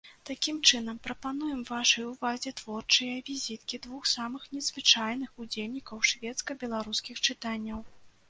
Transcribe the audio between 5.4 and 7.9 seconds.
удзельнікаў шведска-беларускіх чытанняў.